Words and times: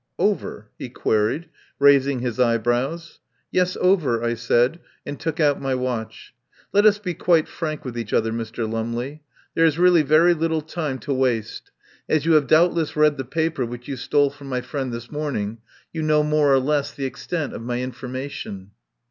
"Over?" 0.17 0.71
he 0.79 0.89
queried, 0.89 1.47
raising 1.77 2.21
his 2.21 2.39
eyebrows. 2.39 3.19
"Yes, 3.51 3.77
over," 3.79 4.23
I 4.23 4.33
said, 4.33 4.79
and 5.05 5.19
took 5.19 5.39
out 5.39 5.61
my 5.61 5.75
watch. 5.75 6.33
"Let 6.73 6.87
us 6.87 6.97
be 6.97 7.13
quite 7.13 7.47
frank 7.47 7.85
with 7.85 7.95
each 7.95 8.11
other, 8.11 8.31
Mr. 8.31 8.67
Lumley. 8.67 9.21
There 9.53 9.63
is 9.63 9.77
really 9.77 10.01
very 10.01 10.33
little 10.33 10.61
time 10.61 10.97
to 11.01 11.13
191 11.13 11.19
THE 11.19 11.21
POWER 11.21 11.29
HOUSE 11.29 11.61
waste. 11.61 11.71
As 12.09 12.25
you 12.25 12.31
have 12.33 12.47
doubtless 12.47 12.95
read 12.95 13.17
the 13.17 13.25
paper 13.25 13.63
which 13.63 13.87
you 13.87 13.95
stole 13.95 14.31
from 14.31 14.47
my 14.47 14.61
friend 14.61 14.91
this 14.91 15.11
morning 15.11 15.59
you 15.93 16.01
know 16.01 16.23
more 16.23 16.51
or 16.51 16.57
less 16.59 16.91
the 16.91 17.05
extent 17.05 17.53
of 17.53 17.61
my 17.61 17.75
in 17.75 17.91
formation." 17.91 18.71